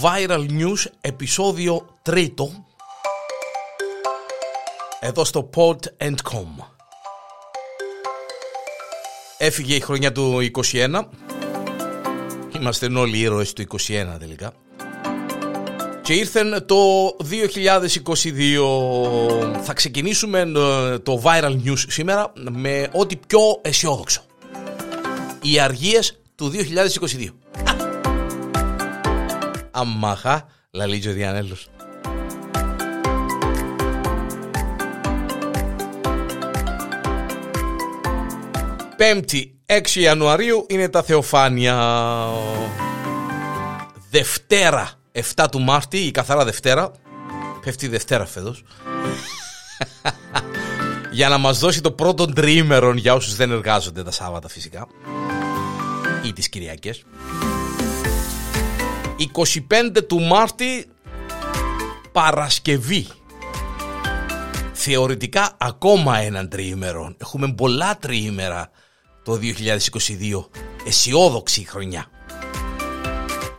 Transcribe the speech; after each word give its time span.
Viral 0.00 0.46
News 0.50 0.84
επεισόδιο 1.00 1.86
τρίτο. 2.02 2.66
Εδώ 5.00 5.24
στο 5.24 5.50
pod.com 5.54 6.64
Έφυγε 9.38 9.74
η 9.74 9.80
χρονιά 9.80 10.12
του 10.12 10.50
21 10.72 11.02
Είμαστε 12.56 12.86
όλοι 12.86 13.16
οι 13.16 13.20
ήρωες 13.20 13.52
του 13.52 13.62
21 13.62 13.76
τελικά. 14.18 14.52
Και 16.02 16.12
ήρθε 16.12 16.60
το 16.60 16.76
2022 19.54 19.62
Θα 19.62 19.72
ξεκινήσουμε 19.72 20.40
ε, 20.40 20.98
το 20.98 21.22
viral 21.24 21.56
news 21.64 21.84
σήμερα 21.88 22.32
με 22.34 22.88
ό,τι 22.92 23.16
πιο 23.16 23.40
αισιόδοξο. 23.62 24.22
Οι 25.42 25.60
αργίες 25.60 26.18
του 26.34 26.52
2022 26.52 27.61
Αμάχα, 29.72 30.46
Λαλίτζο 30.70 31.12
Διανέλος. 31.12 31.68
Πέμπτη, 38.96 39.58
6 39.66 40.00
Ιανουαρίου 40.00 40.66
είναι 40.68 40.88
τα 40.88 41.02
Θεοφάνεια. 41.02 41.98
Δευτέρα, 44.10 44.90
7 45.12 45.48
του 45.50 45.60
Μάρτη, 45.60 45.98
η 45.98 46.10
καθαρά 46.10 46.44
Δευτέρα. 46.44 46.90
Πέφτει 47.64 47.88
Δευτέρα 47.88 48.26
φέτος. 48.26 48.64
για 51.12 51.28
να 51.28 51.38
μας 51.38 51.58
δώσει 51.58 51.80
το 51.80 51.92
πρώτο 51.92 52.26
τριήμερο 52.26 52.92
για 52.92 53.14
όσους 53.14 53.36
δεν 53.36 53.50
εργάζονται 53.50 54.02
τα 54.02 54.10
Σάββατα 54.10 54.48
φυσικά. 54.48 54.86
Ή 56.24 56.32
τις 56.32 56.48
Κυριακές. 56.48 57.04
25 59.34 60.06
του 60.06 60.20
Μάρτη 60.20 60.86
Παρασκευή. 62.12 63.06
Θεωρητικά 64.72 65.56
ακόμα 65.58 66.18
έναν 66.18 66.48
τριήμερο. 66.48 67.14
Έχουμε 67.18 67.54
πολλά 67.54 67.98
τριήμερα 67.98 68.70
το 69.22 69.38
2022 69.42 70.48
Αισιόδοξη 70.86 71.66
χρονιά. 71.68 72.06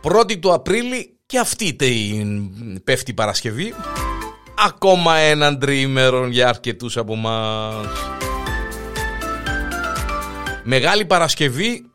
Πρώτη 0.00 0.38
του 0.38 0.52
Απρίλη 0.52 1.16
και 1.26 1.38
αυτή 1.38 1.74
την 1.74 2.52
πέφτει 2.84 3.14
Παρασκευή. 3.14 3.74
Ακόμα 4.66 5.16
έναν 5.16 5.58
τριήμερο 5.58 6.26
για 6.26 6.48
αρκετούς 6.48 6.96
από 6.96 7.14
μας. 7.14 7.86
Μεγάλη 10.62 11.04
Παρασκευή 11.04 11.90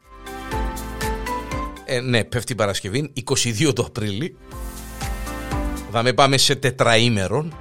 ε, 1.90 2.00
ναι, 2.00 2.23
πέφτει 2.23 2.52
η 2.52 2.56
Παρασκευή, 2.56 3.14
22 3.68 3.73
το 3.76 3.84
Απρίλη. 3.84 4.38
Θα 5.92 6.04
με 6.04 6.14
πάμε 6.14 6.38
σε 6.38 6.56
τετραήμερον, 6.56 7.58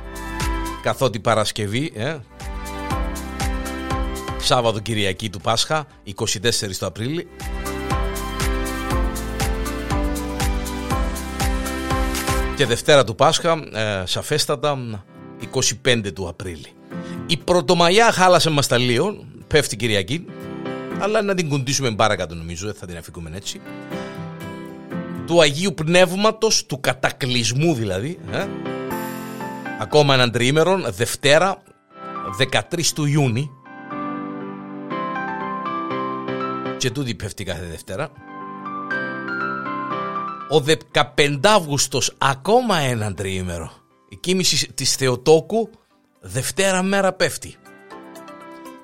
καθότι 0.82 1.20
Παρασκευή, 1.20 1.92
ε, 1.94 2.16
Σάββατο 4.38 4.80
Κυριακή 4.80 5.30
του 5.30 5.40
Πάσχα, 5.40 5.86
24 6.04 6.78
το 6.78 6.86
Απρίλη. 6.86 7.28
Και 12.56 12.66
Δευτέρα 12.66 13.04
του 13.04 13.14
Πάσχα, 13.14 13.52
ε, 13.72 14.02
σαφέστατα, 14.06 15.04
25 15.84 16.12
του 16.12 16.28
Απρίλη. 16.28 16.72
Η 17.26 17.36
Πρωτομαγιά 17.36 18.12
χάλασε 18.12 18.50
μας 18.50 18.66
τα 18.66 18.78
λίγο, 18.78 19.24
πέφτει 19.46 19.76
Κυριακή, 19.76 20.24
αλλά 21.00 21.22
να 21.22 21.34
την 21.34 21.48
κουντήσουμε 21.48 21.94
παρακάτω 21.94 22.34
νομίζω, 22.34 22.66
δεν 22.66 22.74
θα 22.74 22.86
την 22.86 22.96
αφήκουμε 22.96 23.30
έτσι 23.34 23.60
του 25.28 25.40
Αγίου 25.40 25.74
Πνεύματος, 25.74 26.66
του 26.66 26.80
κατακλυσμού 26.80 27.74
δηλαδή. 27.74 28.18
Ε; 28.30 28.46
Ακόμα 29.80 30.14
έναν 30.14 30.30
τριήμερο, 30.30 30.80
Δευτέρα, 30.90 31.62
13 32.38 32.92
του 32.94 33.04
Ιούνι. 33.04 33.50
Και 36.76 36.90
τούτη 36.90 37.14
πέφτει 37.14 37.44
κάθε 37.44 37.64
Δευτέρα. 37.64 38.10
Ο 40.50 40.62
15 41.16 41.38
Αύγουστος, 41.42 42.14
ακόμα 42.18 42.78
έναν 42.78 43.14
τριήμερο. 43.14 43.72
Η 44.08 44.16
κίνηση 44.16 44.72
της 44.72 44.94
Θεοτόκου, 44.94 45.70
Δευτέρα 46.20 46.82
μέρα 46.82 47.12
πέφτει. 47.12 47.54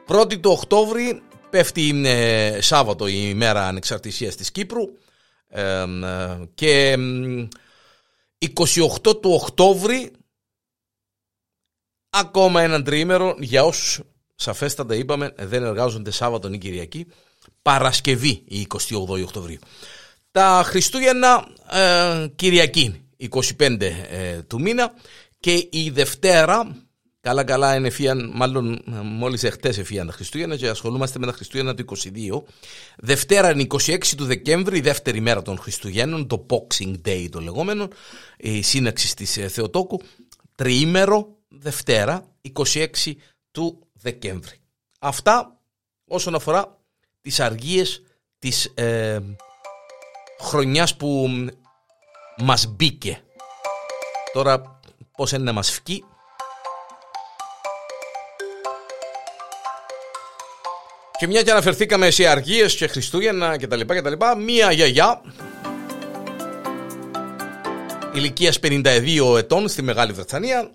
1η 0.09 0.41
του 0.41 0.51
Οκτώβρη 0.51 1.23
πέφτει 1.55 2.03
ε, 2.05 2.61
Σάββατο 2.61 3.07
η 3.07 3.35
μέρα 3.35 3.67
ανεξαρτησίας 3.67 4.37
της 4.37 4.51
Κύπρου. 4.51 4.83
Και 6.55 6.97
28 8.39 9.21
του 9.21 9.31
Οκτώβρη 9.43 10.13
ακόμα 12.11 12.63
έναν 12.63 12.85
τριήμερο 12.85 13.37
για 13.39 13.65
όσους 13.65 14.01
σαφέστατα 14.35 14.95
είπαμε 14.95 15.35
δεν 15.39 15.63
εργάζονται 15.63 16.11
Σάββατο 16.11 16.53
ή 16.53 16.59
Κυριακή 16.59 17.07
Παρασκευή 17.63 18.43
η 18.49 18.67
28 18.69 19.23
Οκτωβρίου. 19.23 19.59
Τα 20.31 20.63
Χριστούγεννα 20.65 21.49
ε, 21.71 22.27
Κυριακή 22.37 23.09
25 23.59 23.81
ε, 23.81 24.43
του 24.43 24.61
μήνα 24.61 24.93
και 25.41 25.69
η 25.71 25.91
Δευτέρα 25.91 26.84
Καλά 27.25 27.45
καλά 27.45 27.75
είναι 27.75 27.91
φίαν, 27.91 28.31
μάλλον 28.35 28.83
μόλις 29.05 29.43
εχθές 29.43 29.79
εφίαν 29.79 30.07
τα 30.07 30.13
Χριστούγεννα 30.13 30.57
και 30.57 30.69
ασχολούμαστε 30.69 31.19
με 31.19 31.27
τα 31.27 31.33
Χριστούγεννα 31.33 31.75
του 31.75 31.85
22. 31.97 32.43
Δευτέρα 32.97 33.51
είναι 33.51 33.67
26 33.69 33.99
του 34.17 34.25
Δεκέμβρη, 34.25 34.79
η 34.79 34.81
δεύτερη 34.81 35.21
μέρα 35.21 35.43
των 35.43 35.59
Χριστουγέννων, 35.59 36.27
το 36.27 36.47
Boxing 36.51 36.95
Day 37.05 37.27
το 37.31 37.41
λεγόμενο, 37.41 37.89
η 38.37 38.63
σύναξη 38.63 39.17
της 39.17 39.37
ε, 39.37 39.49
Θεοτόκου. 39.49 40.01
Τριήμερο, 40.55 41.37
Δευτέρα, 41.49 42.25
26 42.53 42.87
του 43.51 43.87
Δεκέμβρη. 43.93 44.57
Αυτά 44.99 45.61
όσον 46.05 46.35
αφορά 46.35 46.79
τις 47.21 47.41
αργίες 47.41 48.03
της 48.39 48.65
ε, 48.75 49.21
χρονιάς 50.41 50.97
που 50.97 51.29
μας 52.39 52.67
μπήκε. 52.67 53.23
Τώρα 54.33 54.81
πώς 55.17 55.33
είναι 55.33 55.45
να 55.45 55.53
μας 55.53 55.71
φκεί; 55.71 56.05
Και 61.25 61.31
μια 61.31 61.43
και 61.43 61.51
αναφερθήκαμε 61.51 62.11
σε 62.11 62.27
αργίες 62.27 62.75
και 62.75 62.87
Χριστούγεννα 62.87 63.57
κτλ. 63.57 63.81
κτλ 63.81 64.13
μία 64.45 64.73
γιαγιά 64.73 65.21
ηλικίας 68.15 68.59
52 68.63 69.37
ετών 69.39 69.69
στη 69.69 69.83
Μεγάλη 69.83 70.13
Βρετανία 70.13 70.71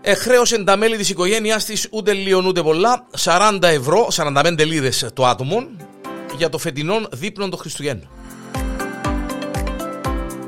εχρέωσε 0.00 0.64
τα 0.64 0.76
μέλη 0.76 0.96
της 0.96 1.08
οικογένειάς 1.08 1.64
της 1.64 1.88
ούτε 1.90 2.12
λίγο 2.12 2.42
ούτε 2.46 2.62
πολλά 2.62 3.06
40 3.24 3.58
ευρώ, 3.62 4.08
45 4.12 4.66
λίρες 4.66 5.06
το 5.14 5.26
άτομο 5.26 5.66
για 6.36 6.48
το 6.48 6.58
φετινό 6.58 7.00
δείπνο 7.12 7.48
των 7.48 7.58
Χριστουγέννων. 7.58 8.08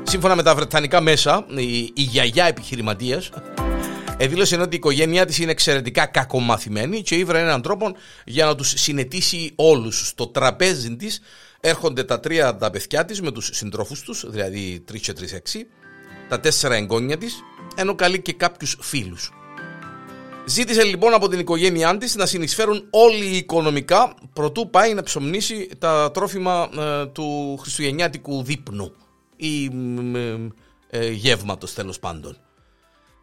Σύμφωνα 0.03 0.35
με 0.35 0.43
τα 0.43 0.55
βρετανικά 0.55 1.01
μέσα, 1.01 1.45
η, 1.55 1.77
η 1.77 2.01
γιαγιά 2.01 2.45
επιχειρηματίας 2.45 3.29
δήλωσε 4.25 4.55
ότι 4.55 4.73
η 4.73 4.77
οικογένειά 4.77 5.25
της 5.25 5.37
είναι 5.39 5.51
εξαιρετικά 5.51 6.05
κακομαθημένη 6.05 7.01
και 7.01 7.15
ήβρε 7.15 7.39
έναν 7.39 7.61
τρόπο 7.61 7.95
για 8.25 8.45
να 8.45 8.55
τους 8.55 8.73
συνετίσει 8.75 9.51
όλους. 9.55 10.07
Στο 10.07 10.27
τραπέζι 10.27 10.95
της 10.95 11.21
έρχονται 11.59 12.03
τα 12.03 12.19
τρία 12.19 12.57
τα 12.57 12.69
παιδιά 12.69 13.05
της 13.05 13.21
με 13.21 13.31
τους 13.31 13.49
συντρόφους 13.53 14.01
τους, 14.01 14.29
δηλαδή 14.29 14.83
τρεις 14.85 15.01
και 15.01 15.13
τρεις 15.13 15.33
έξι, 15.33 15.67
τα 16.29 16.39
τέσσερα 16.39 16.75
εγγόνια 16.75 17.17
της, 17.17 17.43
ενώ 17.75 17.95
καλεί 17.95 18.21
και 18.21 18.33
κάποιους 18.33 18.77
φίλους. 18.81 19.31
Ζήτησε 20.45 20.83
λοιπόν 20.83 21.13
από 21.13 21.27
την 21.27 21.39
οικογένειά 21.39 21.97
της 21.97 22.15
να 22.15 22.25
συνεισφέρουν 22.25 22.87
όλοι 22.89 23.25
οικονομικά 23.25 24.13
προτού 24.33 24.69
πάει 24.69 24.93
να 24.93 25.03
ψωμνήσει 25.03 25.69
τα 25.79 26.11
τρόφιμα 26.13 26.69
ε, 26.77 27.05
του 27.05 27.57
χριστουγεννιάτικου 27.57 28.43
δείπνου 28.43 28.93
ή 29.35 29.65
ε, 30.15 30.37
ε, 30.89 31.11
γεύματος 31.11 31.73
τέλος 31.73 31.99
πάντων. 31.99 32.37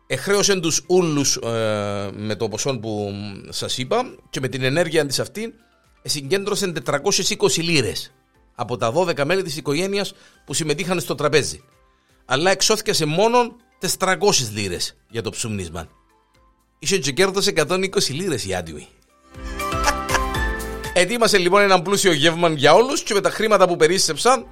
Εχρέωσαν 0.07 0.61
τους 0.61 0.85
ούλους 0.87 1.37
ε, 1.37 2.11
με 2.15 2.35
το 2.37 2.49
ποσό 2.49 2.79
που 2.79 3.13
σας 3.49 3.79
είπα 3.79 4.15
και 4.31 4.41
με 4.41 4.49
την 4.49 4.63
ενέργεια 4.63 5.07
της 5.07 5.21
αυτή 5.21 5.55
συγκέντρωσε 6.03 6.73
420 6.87 7.63
λίρες 7.63 8.13
από 8.55 8.77
τα 8.77 8.93
12 8.95 9.25
μέλη 9.25 9.43
της 9.43 9.57
οικογένειας 9.57 10.13
που 10.45 10.55
συμμετείχαν 10.55 11.01
στο 11.01 11.15
τραπέζι. 11.15 11.63
Αλλά 12.25 12.51
εξώθηκε 12.51 12.93
σε 12.93 13.05
μόνο 13.05 13.57
400 13.99 14.17
λίρες 14.53 14.97
για 15.09 15.23
το 15.23 15.31
ψουμνίσμα. 15.31 15.89
Είχε 16.79 16.99
και 16.99 17.13
κέρδωσε 17.13 17.53
120 17.57 17.89
λίρες 18.09 18.47
η 18.47 18.55
άντιουη. 18.55 18.87
Ετοίμασε 20.95 21.39
λοιπόν 21.39 21.63
έναν 21.63 21.83
πλούσιο 21.83 22.13
γεύμα 22.13 22.49
για 22.49 22.75
όλους 22.75 23.03
και 23.03 23.15
με 23.15 23.21
τα 23.21 23.31
χρήματα 23.31 23.69
που 23.69 23.77
περίσσεψαν 23.77 24.47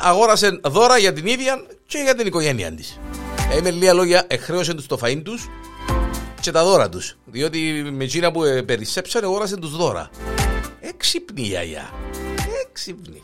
αγόρασε 0.00 0.60
δώρα 0.64 0.98
για 0.98 1.12
την 1.12 1.26
ίδια 1.26 1.66
και 1.86 1.98
για 1.98 2.14
την 2.14 2.26
οικογένειά 2.26 2.72
της. 2.72 2.98
Ε, 3.50 3.60
με 3.60 3.70
λίγα 3.70 3.92
λόγια, 3.92 4.24
εχρέωσαν 4.28 4.76
τους 4.76 4.86
το 4.86 4.98
φαΐν 5.02 5.20
τους 5.24 5.48
και 6.40 6.50
τα 6.50 6.64
δώρα 6.64 6.88
τους. 6.88 7.16
Διότι 7.24 7.90
με 7.92 8.04
εκείνα 8.04 8.30
που 8.32 8.44
ε, 8.44 8.62
περισσέψαν, 8.62 9.24
αγόρασε 9.24 9.56
τους 9.56 9.76
δώρα. 9.76 10.10
Έξυπνη 10.80 11.42
γιαγιά. 11.42 11.90
Έξυπνη. 12.68 13.22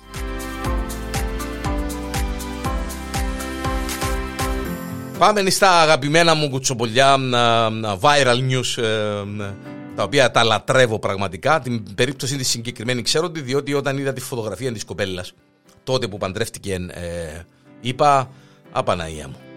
Πάμε 5.19 5.51
στα 5.51 5.81
αγαπημένα 5.81 6.35
μου 6.35 6.51
κουτσοπολιά 6.51 7.17
viral 8.01 8.51
news 8.51 8.83
ε, 8.83 9.23
τα 9.97 10.03
οποία 10.03 10.31
τα 10.31 10.45
λατρεύω 10.45 10.99
πραγματικά. 10.99 11.61
Την 11.61 11.95
περίπτωση 11.95 12.37
τη 12.37 12.45
συγκεκριμένη 12.45 13.03
ξέρω 13.03 13.27
ότι 13.27 13.41
διότι 13.41 13.75
όταν 13.75 13.99
είδα 13.99 14.13
τη 14.13 14.21
φωτογραφία 14.21 14.73
της 14.73 14.85
κοπέλας 14.85 15.33
τότε 15.85 16.09
που 16.09 16.19
παντρεύτηκε 16.19 16.75
ε, 16.75 17.43
είπα 17.81 18.31
«Απαναία 18.73 19.29
μου». 19.29 19.54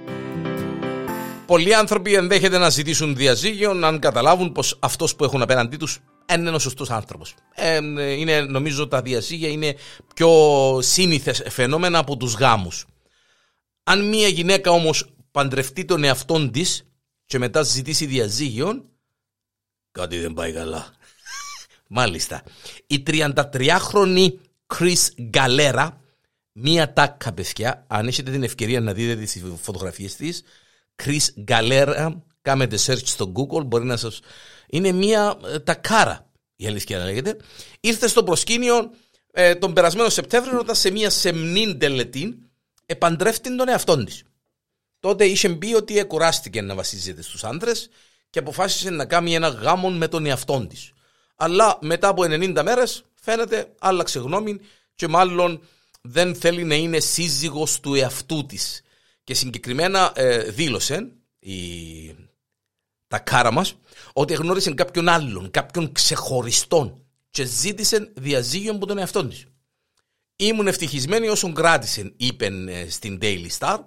Πολλοί 1.48 1.76
άνθρωποι 1.76 2.14
ενδέχεται 2.14 2.58
να 2.58 2.70
ζητήσουν 2.70 3.16
διαζύγιο 3.16 3.72
αν 3.72 4.00
καταλάβουν 4.00 4.52
πως 4.52 4.78
αυτός 4.80 5.16
που 5.16 5.24
έχουν 5.24 5.42
απέναντί 5.42 5.78
τους 5.78 6.00
είναι 6.34 6.50
ο 6.50 6.60
σωστός 6.60 6.90
άνθρωπος. 6.90 7.36
Ε, 7.56 7.82
είναι, 8.12 8.42
νομίζω 8.42 8.88
τα 8.88 9.02
διαζύγια 9.02 9.50
είναι 9.50 9.76
πιο 10.16 10.30
σύνηθες 10.82 11.44
φαινόμενα 11.50 11.98
από 12.00 12.18
τους 12.18 12.34
γάμους. 12.34 12.86
Αν 13.84 14.08
μια 14.08 14.28
γυναίκα 14.28 14.72
όμως 14.72 15.10
παντρευτεί 15.32 15.86
τον 15.86 16.04
εαυτόν 16.04 16.52
της 16.52 16.84
και 17.26 17.38
μετά 17.38 17.64
ζητήσει 17.64 18.06
διαζύγιο, 18.06 18.86
κάτι 19.92 20.18
δεν 20.20 20.34
πάει 20.34 20.54
καλά. 20.54 20.94
Μάλιστα. 21.88 22.44
Η 22.88 23.04
33χρονη 23.08 24.28
Chris 24.76 25.08
Γκαλέρα, 25.22 26.02
μία 26.52 26.94
τάκα 26.94 27.34
παιδιά, 27.34 27.86
αν 27.88 28.08
έχετε 28.08 28.32
την 28.32 28.44
ευκαιρία 28.44 28.82
να 28.82 28.94
δείτε 28.94 29.16
τις 29.16 29.44
φωτογραφίες 29.62 30.16
της, 30.16 30.44
Chris 31.04 31.42
Γκαλέρα, 31.42 32.24
κάνετε 32.42 32.78
search 32.86 33.06
στο 33.06 33.32
Google, 33.36 33.66
μπορεί 33.66 33.86
να 33.86 33.98
σας... 33.98 34.20
Είναι 34.70 34.92
μία 34.92 35.38
ε, 35.46 35.60
τακάρα, 35.60 36.30
η 36.56 36.68
αλήθεια 36.68 36.98
να 36.98 37.06
λέγεται. 37.06 37.38
Ήρθε 37.80 38.08
στο 38.08 38.24
προσκήνιο 38.24 38.92
ε, 39.32 39.56
τον 39.56 39.74
περασμένο 39.74 40.10
Σεπτέμβριο 40.10 40.60
όταν 40.60 40.76
σε 40.76 40.92
μία 40.92 41.10
σεμνή 41.10 41.78
τελετή 41.78 42.38
επαντρεύτην 42.86 43.58
τον 43.58 43.70
εαυτόν 43.70 44.06
της 44.06 44.24
τότε 45.00 45.26
είχε 45.26 45.50
πει 45.50 45.74
ότι 45.74 46.06
κουράστηκε 46.06 46.62
να 46.62 46.76
βασίζεται 46.76 47.22
στους 47.22 47.44
άντρες 47.44 47.90
και 48.30 48.40
αποφάσισε 48.40 48.90
να 48.90 49.06
κάνει 49.06 49.36
ένα 49.36 49.48
γάμο 49.48 49.90
με 49.90 50.08
τον 50.08 50.26
εαυτό 50.26 50.68
της. 50.68 50.92
Αλλά 51.36 51.78
μετά 51.82 52.08
από 52.08 52.24
90 52.24 52.62
μέρες 52.64 53.04
φαίνεται 53.14 53.74
άλλαξε 53.80 54.20
γνώμη 54.20 54.60
και 54.96 55.08
μάλλον 55.08 55.62
δεν 56.02 56.36
θέλει 56.36 56.64
να 56.64 56.76
είναι 56.76 57.00
σύζυγος 57.00 57.80
του 57.80 57.96
εαυτού 57.96 58.46
της. 58.46 58.82
Και 59.28 59.34
συγκεκριμένα 59.34 60.12
ε, 60.16 60.44
δήλωσε 60.44 61.12
η... 61.40 61.56
τα 63.08 63.20
κάρα 63.20 63.52
μας 63.52 63.76
ότι 64.14 64.34
γνώρισε 64.34 64.74
κάποιον 64.74 65.10
άλλον, 65.10 65.52
κάποιον 65.52 65.92
ξεχωριστόν 65.92 67.06
και 67.30 67.46
ζήτησε 67.46 68.12
διαζύγιο 68.16 68.72
από 68.72 68.86
τον 68.86 68.98
εαυτό 68.98 69.28
της. 69.28 69.46
Ήμουν 70.36 70.68
ευτυχισμένη 70.68 71.28
όσον 71.28 71.54
κράτησε, 71.54 72.14
είπε 72.18 72.46
ε, 72.46 72.90
στην 72.90 73.20
Daily 73.22 73.48
Star, 73.60 73.78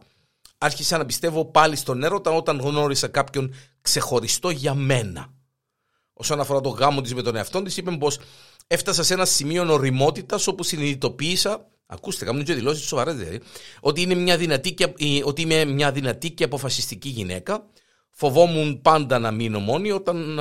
άρχισα 0.58 0.98
να 0.98 1.06
πιστεύω 1.06 1.44
πάλι 1.44 1.76
στον 1.76 2.02
έρωτα 2.02 2.30
όταν 2.30 2.58
γνώρισα 2.58 3.08
κάποιον 3.08 3.54
ξεχωριστό 3.80 4.50
για 4.50 4.74
μένα. 4.74 5.32
Όσον 6.12 6.40
αφορά 6.40 6.60
το 6.60 6.68
γάμο 6.68 7.00
της 7.00 7.14
με 7.14 7.22
τον 7.22 7.36
εαυτό 7.36 7.62
της, 7.62 7.76
είπε 7.76 7.90
πως 7.90 8.18
έφτασα 8.72 9.02
σε 9.02 9.14
ένα 9.14 9.24
σημείο 9.24 9.72
οριμότητας 9.72 10.46
όπου 10.46 10.62
συνειδητοποίησα. 10.62 11.66
Ακούστε, 11.86 12.24
κάνουν 12.24 12.44
και 12.44 12.54
δηλώσεις 12.54 12.86
σοβαρές 12.86 13.14
δηλαδή. 13.14 13.40
Ότι, 13.80 14.00
είναι 14.00 14.14
μια 14.14 14.36
δυνατή 14.36 14.74
και, 14.74 14.94
ότι 15.24 15.42
είμαι 15.42 15.64
μια 15.64 15.92
δυνατή 15.92 16.30
και 16.30 16.44
αποφασιστική 16.44 17.08
γυναίκα. 17.08 17.66
Φοβόμουν 18.10 18.80
πάντα 18.82 19.18
να 19.18 19.30
μείνω 19.30 19.58
μόνη. 19.58 19.90
Όταν 19.90 20.40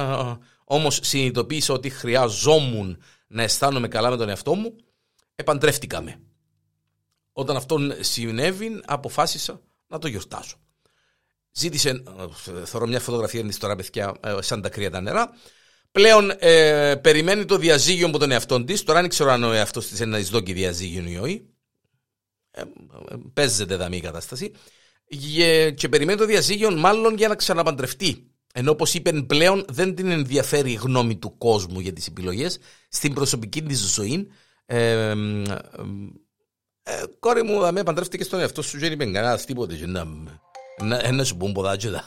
όμως 0.63 0.99
συνειδητοποίησα 1.01 1.73
ότι 1.73 1.89
χρειαζόμουν 1.89 2.97
να 3.27 3.43
αισθάνομαι 3.43 3.87
καλά 3.87 4.09
με 4.09 4.17
τον 4.17 4.29
εαυτό 4.29 4.55
μου, 4.55 4.75
επαντρεύτηκαμε. 5.35 6.19
Όταν 7.31 7.55
αυτό 7.55 7.77
συνέβη, 7.99 8.81
αποφάσισα 8.85 9.61
να 9.87 9.97
το 9.97 10.07
γιορτάσω. 10.07 10.57
Ζήτησε, 11.51 11.89
ε, 11.89 12.65
θεωρώ 12.65 12.87
μια 12.87 12.99
φωτογραφία 12.99 13.43
της 13.43 13.57
τώρα 13.57 13.75
παιδιά, 13.75 14.13
ε, 14.23 14.37
σαν 14.41 14.61
τα 14.61 14.69
κρύα 14.69 14.89
τα 14.89 15.01
νερά. 15.01 15.31
Πλέον 15.91 16.31
ε, 16.39 16.95
περιμένει 16.95 17.45
το 17.45 17.57
διαζύγιο 17.57 18.07
από 18.07 18.17
τον 18.17 18.31
εαυτό 18.31 18.63
της. 18.63 18.83
Τώρα 18.83 19.01
δεν 19.01 19.09
ξέρω 19.09 19.31
αν 19.31 19.43
ο 19.43 19.51
εαυτός 19.51 19.87
της 19.87 19.99
είναι 19.99 20.09
να 20.09 20.17
εισδόκει 20.17 20.53
διαζύγιο 20.53 21.03
ή 21.09 21.17
όχι. 21.17 21.45
Ε, 22.51 22.61
παίζεται 23.33 23.75
δαμή 23.75 23.97
η 23.97 24.01
κατάσταση. 24.01 24.51
Και, 25.35 25.71
και 25.71 25.89
περιμένει 25.89 26.17
το 26.17 26.25
διαζύγιο 26.25 26.71
μάλλον 26.71 27.15
για 27.17 27.27
να 27.27 27.35
ξαναπαντρευτεί. 27.35 28.23
Ενώ 28.53 28.71
όπως 28.71 28.93
είπε 28.93 29.11
πλέον 29.11 29.65
δεν 29.69 29.95
την 29.95 30.11
ενδιαφέρει 30.11 30.71
η 30.71 30.75
γνώμη 30.81 31.15
του 31.17 31.37
κόσμου 31.37 31.79
για 31.79 31.93
τις 31.93 32.07
επιλογές 32.07 32.59
στην 32.89 33.13
προσωπική 33.13 33.61
της 33.61 33.79
ζωή. 33.79 34.27
Ε, 34.65 35.13
ε, 36.83 37.03
κόρη 37.19 37.43
μου, 37.43 37.71
με 37.71 37.83
παντρεύτηκες 37.83 38.25
στον 38.25 38.39
εαυτό 38.39 38.61
σου 38.61 38.71
και 38.71 38.77
δεν 38.77 38.91
είπε 38.91 39.05
κανένας 39.05 39.45
τίποτε 39.45 39.75
και 39.75 39.85
να, 39.85 40.05
να, 40.81 41.11
να 41.11 41.23
σου 41.23 41.37
πούν 41.37 41.51
ποδάτια 41.51 42.03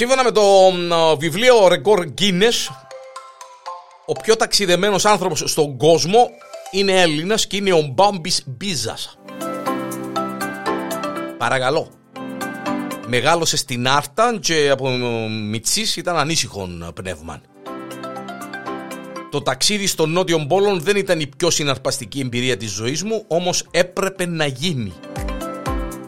Σύμφωνα 0.00 0.24
με 0.24 0.30
το 0.30 0.42
βιβλίο 1.18 1.54
Record 1.66 2.06
Guinness, 2.20 2.74
ο 4.06 4.12
πιο 4.12 4.36
ταξιδεμένος 4.36 5.04
άνθρωπος 5.04 5.42
στον 5.46 5.76
κόσμο 5.76 6.28
είναι 6.70 7.00
Έλληνας 7.00 7.46
και 7.46 7.56
είναι 7.56 7.72
ο 7.72 7.90
Μπάμπης 7.94 8.42
Μπίζας. 8.46 9.18
Παρακαλώ. 11.38 11.88
Μεγάλωσε 13.06 13.56
στην 13.56 13.88
Άρτα 13.88 14.38
και 14.40 14.70
από 14.70 14.88
μητσής 15.50 15.96
ήταν 15.96 16.16
ανήσυχον 16.16 16.92
πνεύμα. 16.94 17.40
Το 19.30 19.42
ταξίδι 19.42 19.86
στον 19.86 20.10
Νότιο 20.10 20.46
Πόλων 20.48 20.80
δεν 20.80 20.96
ήταν 20.96 21.20
η 21.20 21.26
πιο 21.36 21.50
συναρπαστική 21.50 22.20
εμπειρία 22.20 22.56
της 22.56 22.70
ζωής 22.70 23.02
μου, 23.02 23.24
όμως 23.28 23.66
έπρεπε 23.70 24.26
να 24.26 24.46
γίνει. 24.46 24.92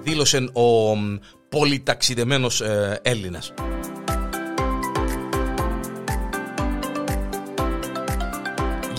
Δήλωσε 0.03 0.37
ο 0.53 0.97
πολυταξιδεμένος 1.49 2.61
ε, 2.61 3.01
Έλληνας. 3.03 3.53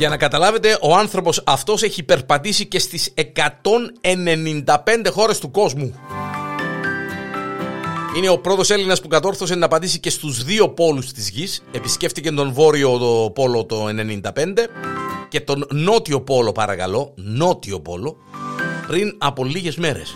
Για 0.04 0.12
να 0.12 0.18
καταλάβετε, 0.18 0.78
ο 0.82 0.96
άνθρωπος 0.96 1.44
αυτός 1.46 1.84
έχει 1.84 2.04
περπατήσει 2.04 2.66
και 2.66 2.80
στις 2.80 3.14
195 3.16 5.10
χώρες 5.12 5.40
του 5.40 5.52
κόσμου. 5.52 5.96
Είναι 8.18 8.30
ο 8.30 8.38
πρώτος 8.38 8.70
Έλληνας 8.70 9.02
που 9.02 9.08
κατόρθωσε 9.08 9.56
να 9.56 9.68
πατήσει 9.68 10.00
και 10.00 10.10
στους 10.10 10.44
δύο 10.44 10.70
πόλους 10.70 11.12
της 11.12 11.30
γης. 11.30 11.64
Επισκέφτηκε 11.72 12.32
τον 12.32 12.54
βόρειο 12.54 12.98
το 12.98 13.32
πόλο 13.36 13.66
το 13.66 13.88
1995 13.88 14.68
και 15.30 15.40
τον 15.40 15.68
νότιο 15.72 16.22
πόλο, 16.22 16.52
παρακαλώ, 16.52 17.14
νότιο 17.16 17.80
πόλο, 17.80 18.18
πριν 18.88 19.16
από 19.18 19.46
λίγες 19.46 19.76
μέρες. 19.76 20.16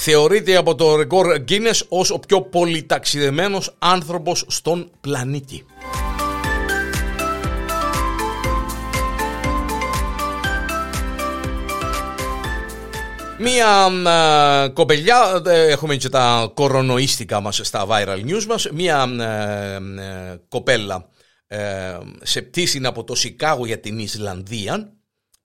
Θεωρείται 0.00 0.56
από 0.56 0.74
το 0.74 0.96
ρεκόρ 0.96 1.26
Guinness 1.48 1.80
ως 1.88 2.10
ο 2.10 2.18
πιο 2.18 2.42
πολυταξιδεμένος 2.42 3.76
άνθρωπος 3.78 4.44
στον 4.48 4.90
πλανήτη. 5.00 5.64
Μία 13.38 13.88
κοπελιά, 14.72 15.42
έχουμε 15.46 15.96
και 15.96 16.08
τα 16.08 16.50
κορονοίστικα 16.54 17.40
μας 17.40 17.60
στα 17.62 17.86
viral 17.90 18.24
news 18.24 18.44
μας, 18.48 18.68
μία 18.72 19.06
κοπέλα 20.48 21.08
ε, 21.46 21.98
σε 22.22 22.42
πτήση 22.42 22.80
από 22.84 23.04
το 23.04 23.14
Σικάγο 23.14 23.66
για 23.66 23.80
την 23.80 23.98
Ισλανδία, 23.98 24.92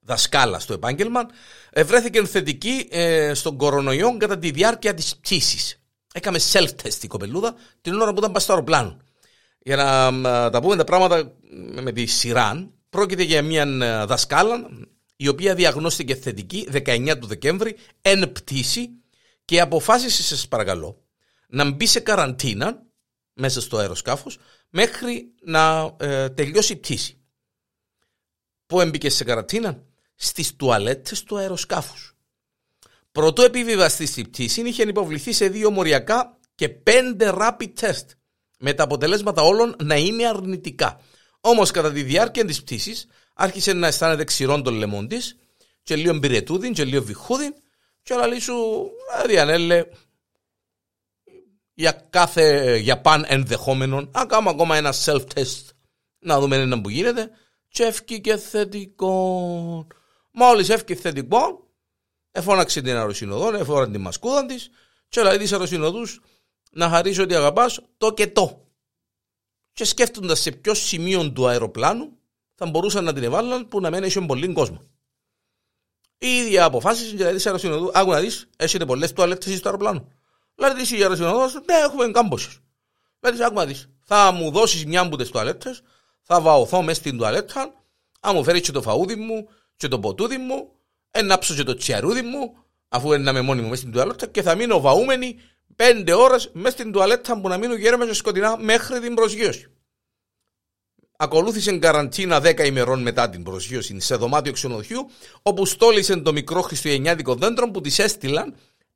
δασκάλα 0.04 0.58
στο 0.58 0.72
επάγγελμα, 0.72 1.26
ε, 1.70 1.82
βρέθηκε 1.82 2.26
θετική 2.26 2.88
ε, 2.90 3.34
στον 3.34 3.56
κορονοϊό 3.56 4.16
κατά 4.16 4.38
τη 4.38 4.50
διάρκεια 4.50 4.94
της 4.94 5.16
πτήσης. 5.16 5.78
Έκαμε 6.14 6.38
self-test 6.52 7.02
η 7.02 7.06
κοπελούδα 7.06 7.54
την 7.80 8.00
ώρα 8.00 8.12
που 8.12 8.24
ήταν 8.24 8.40
στο 8.40 8.52
αεροπλάνο. 8.52 8.96
Για 9.58 9.76
να 9.76 10.50
τα 10.50 10.60
πούμε 10.60 10.76
τα 10.76 10.84
πράγματα 10.84 11.32
με 11.82 11.92
τη 11.92 12.06
σειρά, 12.06 12.70
πρόκειται 12.90 13.22
για 13.22 13.42
μια 13.42 13.66
δασκάλα 14.06 14.68
η 15.16 15.28
οποία 15.28 15.54
διαγνώστηκε 15.54 16.14
θετική 16.14 16.68
19 16.72 17.16
του 17.20 17.26
Δεκέμβρη 17.26 17.76
εν 18.00 18.32
πτήση 18.32 18.90
και 19.44 19.60
αποφάσισε, 19.60 20.22
σας 20.22 20.48
παρακαλώ, 20.48 21.04
να 21.48 21.70
μπει 21.70 21.86
σε 21.86 22.00
καραντίνα 22.00 22.82
μέσα 23.34 23.60
στο 23.60 23.76
αεροσκάφος 23.76 24.38
μέχρι 24.70 25.32
να 25.42 25.94
ε, 26.00 26.28
τελειώσει 26.28 26.72
η 26.72 26.76
πτήση. 26.76 27.18
Πού 28.66 28.80
έμπηκε 28.80 29.10
σε 29.10 29.24
καραντίνα; 29.24 29.82
Στις 30.14 30.56
τουαλέτες 30.56 31.22
του 31.22 31.36
αεροσκάφους. 31.36 32.16
Πρωτού 33.12 33.42
επιβιβαστεί 33.42 34.06
στη 34.06 34.22
πτήσης 34.22 34.64
είχε 34.64 34.82
υποβληθεί 34.82 35.32
σε 35.32 35.48
δύο 35.48 35.70
μοριακά 35.70 36.38
και 36.54 36.68
πέντε 36.68 37.32
rapid 37.36 37.72
test 37.80 38.06
με 38.58 38.72
τα 38.72 38.82
αποτελέσματα 38.82 39.42
όλων 39.42 39.76
να 39.82 39.96
είναι 39.96 40.26
αρνητικά. 40.26 41.00
Όμως 41.40 41.70
κατά 41.70 41.92
τη 41.92 42.02
διάρκεια 42.02 42.44
της 42.44 42.62
πτήσης 42.62 43.06
άρχισε 43.34 43.72
να 43.72 43.86
αισθάνεται 43.86 44.24
ξηρών 44.24 44.62
των 44.62 44.74
λαιμών 44.74 45.08
της 45.08 45.36
και 45.82 45.96
λίγο 45.96 46.16
μπυρετούδιν 46.18 46.72
και 46.72 46.84
λίγο 46.84 47.02
βιχούδιν 47.02 47.54
και 48.02 48.12
όλα 48.12 48.40
σου, 48.40 48.54
Διανέλε, 49.26 49.84
για 51.74 52.06
κάθε, 52.10 52.76
για 52.76 53.00
παν 53.00 53.24
ενδεχόμενο, 53.28 54.08
να 54.12 54.26
κάνουμε 54.26 54.50
ακόμα 54.50 54.76
ένα 54.76 54.94
self-test, 55.04 55.68
να 56.18 56.40
δούμε 56.40 56.56
ένα 56.56 56.80
που 56.80 56.88
γίνεται 56.88 57.30
και 57.68 57.82
έφυγε 57.82 58.36
θετικό. 58.36 59.86
Μόλις 60.36 60.68
έφυγε 60.68 61.00
θετικό, 61.00 61.70
εφώναξε 62.30 62.80
την 62.80 62.96
αεροσυνοδό, 62.96 63.56
εφώναξε 63.56 63.90
την 63.90 64.00
μασκούδα 64.00 64.46
της 64.46 64.70
και 65.08 65.22
λέει 65.22 65.38
της 65.38 65.52
αεροσυνοδούς 65.52 66.20
να 66.70 66.88
χαρίσει 66.88 67.20
ότι 67.20 67.34
αγαπάς 67.34 67.80
το 67.98 68.12
και 68.12 68.26
το. 68.26 68.68
Και 69.72 69.84
σκέφτοντας 69.84 70.40
σε 70.40 70.50
ποιο 70.50 70.74
σημείο 70.74 71.32
του 71.32 71.46
αεροπλάνου 71.46 72.18
θα 72.54 72.66
μπορούσαν 72.66 73.04
να 73.04 73.12
την 73.12 73.22
εβάλουν 73.22 73.68
που 73.68 73.80
να 73.80 73.90
μένει 73.90 74.10
σε 74.10 74.20
πολύ 74.20 74.52
κόσμο. 74.52 74.82
Η 76.18 76.36
ίδια 76.36 76.64
αποφάσισε 76.64 77.16
και 77.16 77.22
λέει 77.22 77.34
της 77.34 77.46
αεροσυνοδού, 77.46 77.90
άκου 77.94 78.10
να 78.10 78.20
δεις, 78.20 78.48
έχετε 78.56 78.86
πολλές 78.86 79.12
τουαλέτες 79.12 79.56
στο 79.56 79.68
αεροπλάνο. 79.68 80.08
Λέει 80.54 80.72
της 80.72 80.90
η 80.90 81.02
αεροσυνοδός, 81.02 81.54
ναι 81.54 81.74
έχουμε 81.74 82.10
κάμποσες. 82.10 82.58
Λέει 83.20 83.32
της, 83.32 83.40
άκου 83.40 83.54
να 83.54 83.66
δεις, 83.66 83.88
θα 84.04 84.32
μου 84.32 84.50
δώσεις 84.50 84.84
μια 84.86 85.00
από 85.00 85.16
τις 85.16 85.28
τουαλέτες, 85.28 85.82
θα 86.22 86.40
βαωθώ 86.40 86.82
μέσα 86.82 87.00
στην 87.00 87.16
τουαλέτα, 87.16 87.84
αν 88.20 88.34
μου 88.34 88.44
φέρεις 88.44 88.60
και 88.60 88.72
το 88.72 88.82
φαούδι 88.82 89.14
μου 89.14 89.48
και 89.76 89.88
το 89.88 90.00
ποτούδι 90.00 90.36
μου, 90.36 90.70
ενάψω 91.10 91.54
και 91.54 91.62
το 91.62 91.74
τσιαρούδι 91.74 92.22
μου, 92.22 92.64
αφού 92.88 93.12
είναι 93.12 93.32
με 93.32 93.40
μόνη 93.40 93.60
μου 93.60 93.68
μέσα 93.68 93.80
στην 93.80 93.92
τουαλέτα 93.92 94.26
και 94.26 94.42
θα 94.42 94.54
μείνω 94.54 94.80
βαούμενη 94.80 95.38
πέντε 95.76 96.14
ώρες 96.14 96.50
μέσα 96.52 96.70
στην 96.70 96.92
τουαλέτα 96.92 97.40
που 97.40 97.48
να 97.48 97.58
μείνω 97.58 97.74
γέρμα 97.74 98.06
και 98.06 98.12
σκοτεινά 98.12 98.58
μέχρι 98.58 99.00
την 99.00 99.14
προσγείωση. 99.14 99.68
Ακολούθησε 101.16 101.78
καραντίνα 101.78 102.40
10 102.40 102.66
ημερών 102.66 103.02
μετά 103.02 103.30
την 103.30 103.42
προσγείωση 103.42 104.00
σε 104.00 104.16
δωμάτιο 104.16 104.52
ξενοδοχείου, 104.52 105.10
όπου 105.42 105.66
στόλισε 105.66 106.16
το 106.16 106.32
μικρό 106.32 106.62
χριστουγεννιάτικο 106.62 107.34
δέντρο 107.34 107.70
που 107.70 107.80
της 107.80 107.98
έστειλαν 107.98 108.54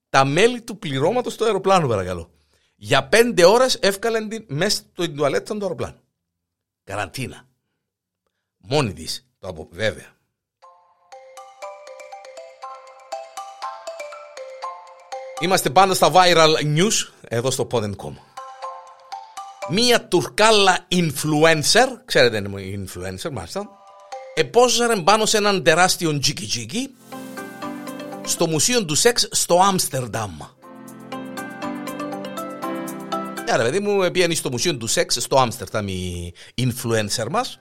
τα 0.09 0.25
μέλη 0.25 0.63
του 0.63 0.79
πληρώματος 0.79 1.37
του 1.37 1.45
αεροπλάνου, 1.45 1.89
παρακαλώ. 1.89 2.31
Για 2.77 3.09
πέντε 3.09 3.45
ώρες 3.45 3.75
έφκαλαν 3.75 4.29
την 4.29 4.45
μέσα 4.49 4.77
στην 4.77 5.17
τουαλέτα 5.17 5.55
του 5.55 5.63
αεροπλάνου. 5.63 6.01
Καραντίνα. 6.85 7.49
Μόνη 8.57 8.93
της 8.93 9.29
το 9.39 9.49
από 9.49 9.69
βέβαια. 9.73 10.18
Είμαστε 15.41 15.71
πάντα 15.71 15.95
στα 15.95 16.11
viral 16.15 16.77
news 16.77 17.09
εδώ 17.29 17.51
στο 17.51 17.67
Pod.com. 17.71 18.13
Μία 19.71 20.05
τουρκάλα 20.09 20.87
influencer, 20.93 21.87
ξέρετε 22.05 22.37
είναι 22.37 22.85
influencer 22.85 23.31
μάλιστα, 23.33 23.69
επόζαρε 24.35 24.97
πάνω 24.97 25.27
σε 25.27 25.37
έναν 25.37 25.63
τεράστιο 25.63 26.19
τζίκι 26.19 26.47
τζίκι 26.47 26.95
στο 28.25 28.47
μουσείο 28.47 28.85
του 28.85 28.95
σεξ 28.95 29.29
στο 29.31 29.61
Άμστερνταμ. 29.63 30.37
Ναι 33.47 33.57
ρε 33.57 33.63
παιδί 33.63 33.81
μου, 33.81 34.11
πήγαινε 34.11 34.35
στο 34.35 34.51
μουσείο 34.51 34.77
του 34.77 34.87
σεξ 34.87 35.17
στο 35.21 35.39
Άμστερνταμ 35.39 35.89
η 35.89 36.35
influencer 36.57 37.27
μας 37.31 37.59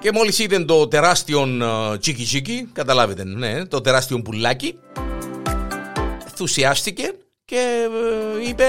και 0.00 0.12
μόλις 0.12 0.38
είδε 0.38 0.64
το 0.64 0.88
τεράστιο 0.88 1.46
τζίκι 2.00 2.24
τζίκι, 2.24 2.68
καταλάβετε, 2.72 3.24
ναι, 3.24 3.66
το 3.66 3.80
τεράστιο 3.80 4.22
πουλάκι, 4.22 4.78
ενθουσιάστηκε 6.42 7.12
και 7.44 7.88
ε, 8.40 8.48
είπε 8.48 8.64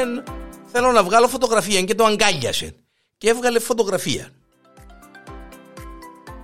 θέλω 0.71 0.91
να 0.91 1.03
βγάλω 1.03 1.27
φωτογραφία 1.27 1.81
και 1.81 1.95
το 1.95 2.03
αγκάλιασε 2.05 2.75
και 3.17 3.29
έβγαλε 3.29 3.59
φωτογραφία. 3.59 4.29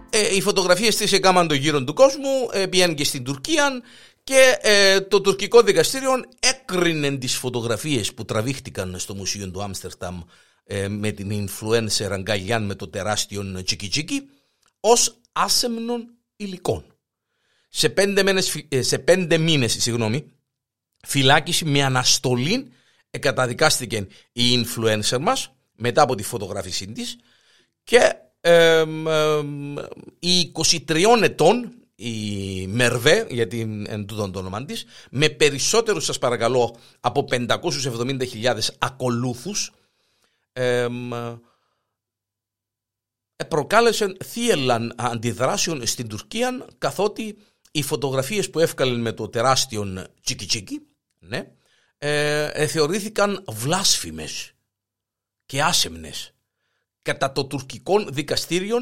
Ε, 0.09 0.35
οι 0.35 0.41
φωτογραφίες 0.41 0.95
της 0.95 1.11
έκαναν 1.13 1.47
το 1.47 1.53
γύρο 1.53 1.83
του 1.83 1.93
κόσμου, 1.93 2.49
ε, 2.51 2.65
πήγαν 2.67 2.95
και 2.95 3.03
στην 3.03 3.23
Τουρκία 3.23 3.81
και 4.23 4.57
ε, 4.61 5.01
το 5.01 5.21
τουρκικό 5.21 5.61
δικαστήριο 5.61 6.11
έκρινε 6.39 7.17
τις 7.17 7.35
φωτογραφίες 7.35 8.13
που 8.13 8.25
τραβήχτηκαν 8.25 8.99
στο 8.99 9.15
Μουσείο 9.15 9.51
του 9.51 9.63
Άμστερνταμ 9.63 10.21
ε, 10.63 10.87
με 10.87 11.11
την 11.11 11.47
influencer 11.47 12.11
αγκαλιάν 12.11 12.65
με 12.65 12.75
το 12.75 12.87
τεράστιο 12.87 13.63
τσίκι 13.63 13.87
τσίκι 13.87 14.29
ως 14.79 15.21
άσεμνων 15.31 16.07
υλικών. 16.35 16.85
Σε 17.69 17.89
πέντε, 17.89 18.23
μήνες, 18.23 18.55
σε 18.79 18.99
πέντε 18.99 19.37
μήνες 19.37 19.75
συγγνώμη, 19.79 20.38
φυλάκιση 21.07 21.65
με 21.65 21.83
αναστολή 21.83 22.71
εκαταδικάστηκε 23.09 24.07
η 24.31 24.65
influencer 24.65 25.19
μας 25.19 25.51
μετά 25.75 26.01
από 26.01 26.15
τη 26.15 26.23
φωτογράφησή 26.23 26.91
της 26.91 27.17
και 27.83 28.15
ε, 28.41 28.83
η 30.19 30.51
23 30.87 31.05
ετών 31.21 31.73
η 31.95 32.67
Μερβέ, 32.67 33.27
γιατί 33.29 33.59
είναι 33.59 34.03
τούτο 34.03 34.29
το 34.29 34.39
όνομα 34.39 34.65
της, 34.65 34.85
με 35.11 35.29
περισσότερους 35.29 36.05
σας 36.05 36.19
παρακαλώ 36.19 36.75
από 36.99 37.27
570.000 37.29 38.57
ακολούθους 38.77 39.71
ε, 40.53 40.87
προκάλεσε 43.47 44.15
θύελαν 44.25 44.93
αντιδράσεων 44.97 45.85
στην 45.87 46.07
Τουρκία 46.07 46.65
καθότι 46.77 47.37
οι 47.71 47.81
φωτογραφίες 47.81 48.49
που 48.49 48.59
έφκαλαν 48.59 49.01
με 49.01 49.11
το 49.11 49.29
τεράστιο 49.29 50.07
τσίκι 50.23 50.45
τσίκι 50.45 50.81
ναι, 51.19 51.51
ε, 51.97 52.45
ε, 52.45 52.67
θεωρήθηκαν 52.67 53.43
βλάσφημες 53.47 54.51
και 55.45 55.63
άσεμνες. 55.63 56.33
Κατά 57.01 57.31
το 57.31 57.45
τουρκικό 57.45 58.03
δικαστήριο 58.03 58.77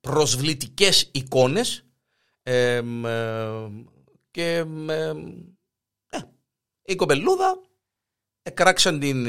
προσβλητικές 0.00 1.08
εικόνες 1.12 1.84
ε, 2.42 2.82
και 4.30 4.64
η 6.82 6.94
κοπελούδα 6.94 7.60
εκράξαν 8.42 8.98
την 8.98 9.26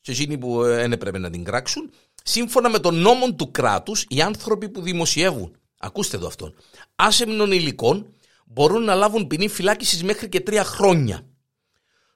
σε 0.00 0.12
εκείνοι 0.12 0.38
που 0.38 0.62
δεν 0.62 0.92
έπρεπε 0.92 1.18
να 1.18 1.30
την 1.30 1.44
κράξουν. 1.44 1.92
Σύμφωνα 2.22 2.68
με 2.70 2.78
τον 2.78 2.94
νόμο 2.94 3.34
του 3.34 3.50
κράτους 3.50 4.04
οι 4.08 4.20
άνθρωποι 4.20 4.68
που 4.68 4.82
δημοσιεύουν 4.82 5.56
ακούστε 5.78 6.16
εδώ 6.16 6.26
αυτόν 6.26 6.54
άσεμνων 6.94 7.52
υλικών 7.52 8.14
μπορούν 8.46 8.84
να 8.84 8.94
λάβουν 8.94 9.26
ποινή 9.26 9.48
φυλάκισης 9.48 10.02
μέχρι 10.02 10.28
και 10.28 10.40
τρία 10.40 10.64
χρόνια 10.64 11.26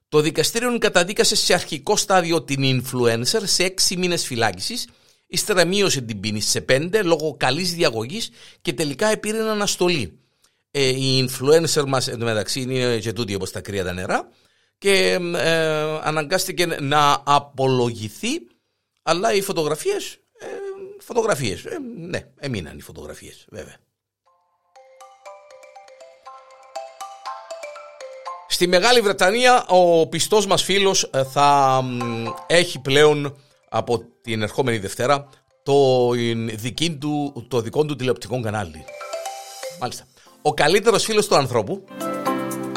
το 0.08 0.20
δικαστήριο 0.20 0.78
καταδίκασε 0.78 1.36
σε 1.36 1.54
αρχικό 1.54 1.96
στάδιο 1.96 2.42
την 2.42 2.62
influencer 2.62 3.42
σε 3.44 3.64
έξι 3.64 3.96
μήνες 3.96 4.26
φυλάκισης, 4.26 4.88
ύστερα 5.26 5.64
μείωσε 5.64 6.00
την 6.00 6.20
ποινή 6.20 6.40
σε 6.40 6.60
πέντε 6.60 7.02
λόγω 7.02 7.36
καλής 7.36 7.74
διαγωγής 7.74 8.30
και 8.62 8.72
τελικά 8.72 9.06
επήρε 9.06 9.50
αναστολή. 9.50 10.18
Ε, 10.70 10.88
η 10.88 11.28
influencer 11.28 11.84
μας 11.86 12.08
εντωμεταξύ 12.08 12.60
είναι 12.60 12.98
και 12.98 13.12
τούτη 13.12 13.34
όπως 13.34 13.50
τα 13.50 13.60
κρύα 13.60 13.84
τα 13.84 13.92
νερά 13.92 14.28
και 14.78 15.18
ε, 15.34 15.58
αναγκάστηκε 16.02 16.66
να 16.66 17.22
απολογηθεί 17.26 18.46
αλλά 19.02 19.34
οι 19.34 19.42
φωτογραφίες, 19.42 20.12
ε, 20.38 20.46
φωτογραφίες, 20.98 21.64
ε, 21.64 21.78
ναι, 21.96 22.28
έμειναν 22.38 22.78
οι 22.78 22.80
φωτογραφίες 22.80 23.46
βέβαια. 23.50 23.76
Στη 28.56 28.68
Μεγάλη 28.68 29.00
Βρετανία 29.00 29.64
ο 29.68 30.06
πιστός 30.06 30.46
μας 30.46 30.62
φίλος 30.62 31.10
ε, 31.12 31.24
θα 31.24 31.80
έχει 32.46 32.78
πλέον 32.78 33.36
από 33.68 34.02
την 34.22 34.42
ερχόμενη 34.42 34.78
Δευτέρα 34.78 35.28
το, 35.62 36.10
δική 36.54 36.96
του, 36.96 37.46
το 37.48 37.60
δικό 37.60 37.84
του 37.84 37.96
τηλεοπτικό 37.96 38.40
κανάλι. 38.40 38.84
Μάλιστα. 39.80 40.04
Ο 40.42 40.54
καλύτερος 40.54 41.04
φίλος 41.04 41.26
του 41.26 41.36
ανθρώπου 41.36 41.84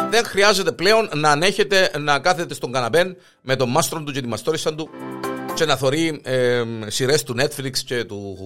δεν 0.09 0.25
χρειάζεται 0.25 0.71
πλέον 0.71 1.09
να 1.13 1.31
ανέχεται 1.31 1.91
να 1.99 2.19
κάθεται 2.19 2.53
στον 2.53 2.71
καναπέν 2.71 3.15
με 3.41 3.55
τον 3.55 3.69
μάστρο 3.69 4.03
του 4.03 4.11
και 4.11 4.21
τη 4.21 4.27
μαστόρισαν 4.27 4.75
του 4.75 4.89
και 5.53 5.65
να 5.65 5.75
θωρεί 5.75 6.21
ε, 6.23 6.63
σειρές 6.87 7.23
του 7.23 7.35
Netflix 7.39 7.77
και 7.85 8.03
του 8.03 8.37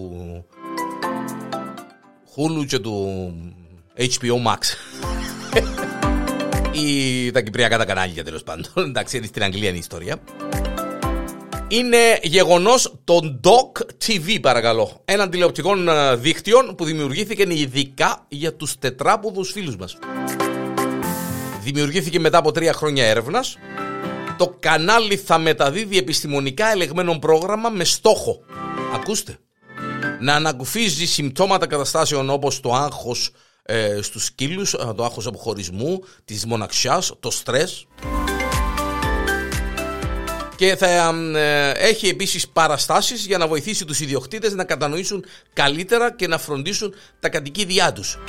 Hulu 2.36 2.66
και 2.68 2.80
του 2.80 3.34
HBO 3.98 4.48
Max 4.48 4.60
ή 6.74 7.32
τα 7.32 7.42
κυπριακά 7.42 7.78
τα 7.78 7.86
κανάλια 7.86 8.24
τέλος 8.24 8.44
πάντων. 8.44 8.66
Εντάξει, 8.88 9.24
στην 9.24 9.44
Αγγλία 9.44 9.68
είναι 9.68 9.78
η 9.78 9.80
ιστορία. 9.80 10.18
Είναι 11.68 12.20
γεγονός 12.22 12.96
το 13.04 13.40
Doc 13.44 13.82
TV, 14.06 14.40
παρακαλώ. 14.42 15.02
Ένα 15.06 15.30
τηλεοπτικό 15.30 15.78
ε, 15.92 16.16
δίκτυο 16.16 16.74
που 16.78 16.86
δημιουργήθηκε 16.86 17.46
ειδικά 17.50 18.26
για 18.28 18.54
τους 18.54 18.78
τετράποδου 18.80 19.44
φίλους 19.44 19.76
μας. 19.76 19.98
Δημιουργήθηκε 21.64 22.20
μετά 22.20 22.38
από 22.38 22.52
τρία 22.52 22.74
χρόνια 22.74 23.06
έρευνας. 23.06 23.58
Το 24.38 24.56
κανάλι 24.60 25.18
θα 25.18 25.38
μεταδίδει 25.38 25.98
επιστημονικά 25.98 26.72
ελεγμένο 26.72 27.20
πρόγραμμα 27.20 27.70
με 27.70 27.84
στόχο. 27.84 28.40
Ακούστε. 28.96 29.38
Να 30.20 30.36
ανακουφίζει 30.36 31.06
συμπτώματα 31.06 31.68
καταστάσεων 31.68 32.30
όπως 32.30 32.60
το 32.60 32.74
άγχος, 32.74 33.32
ε, 33.64 34.02
στους 34.02 34.26
σκύλους, 34.26 34.74
ε, 34.74 34.94
το 34.96 35.04
άγχος 35.04 35.28
αποχωρισμού, 35.28 36.04
της 36.26 36.46
μοναξιάς, 36.46 37.14
το 37.20 37.32
στρες 37.32 37.88
και 40.56 40.76
θα 40.76 40.88
ε, 41.36 41.72
έχει 41.72 42.08
επίσης 42.08 42.48
παραστάσεις 42.48 43.26
για 43.26 43.38
να 43.38 43.48
βοηθήσει 43.48 43.86
τους 43.86 44.00
ιδιοκτήτες 44.00 44.54
να 44.54 44.64
κατανοήσουν 44.64 45.26
καλύτερα 45.54 46.12
και 46.12 46.28
να 46.28 46.38
φροντίσουν 46.38 46.94
τα 47.20 47.30
κατοικίδια 47.30 47.94
τους. 47.94 48.20